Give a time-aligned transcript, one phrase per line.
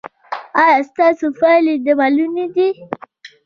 [0.63, 2.69] ایا ستاسو پایلې د منلو دي؟